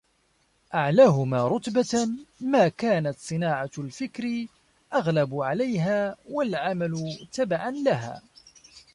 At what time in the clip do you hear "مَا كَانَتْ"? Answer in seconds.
2.41-3.15